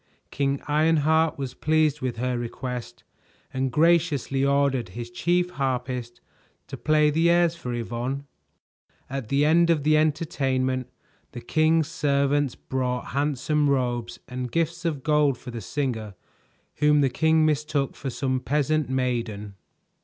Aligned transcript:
King 0.31 0.63
Ironheart 0.67 1.37
was 1.37 1.53
pleased 1.53 2.01
with 2.01 2.17
her 2.17 2.35
request 2.35 3.03
and 3.53 3.71
graciously 3.71 4.43
ordered 4.43 4.89
his 4.89 5.11
chief 5.11 5.51
harpist 5.51 6.21
to 6.65 6.75
play 6.75 7.11
the 7.11 7.29
airs 7.29 7.55
for 7.55 7.71
Yvonne. 7.71 8.25
At 9.11 9.29
the 9.29 9.45
end 9.45 9.69
of 9.69 9.83
the 9.83 9.97
entertainment, 9.97 10.89
the 11.33 11.39
king's 11.41 11.87
servants 11.87 12.55
brought 12.55 13.09
handsome 13.13 13.69
robes 13.69 14.17
and 14.27 14.51
gifts 14.51 14.85
of 14.85 15.03
gold 15.03 15.37
for 15.37 15.51
the 15.51 15.61
singer 15.61 16.15
whom 16.77 17.01
the 17.01 17.09
king 17.11 17.45
mistook 17.45 17.95
for 17.95 18.09
some 18.09 18.39
peasant 18.39 18.89
maiden. 18.89 19.53